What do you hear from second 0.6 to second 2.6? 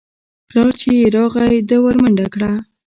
چې يې راغى ده ورمنډه کړه.